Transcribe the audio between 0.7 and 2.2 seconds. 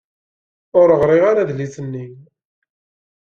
Ur ɣriɣ ara adlis-nni.